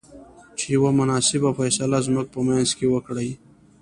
[0.57, 3.29] چې يوه مناسبه فيصله زموږ په منځ کې وکړۍ.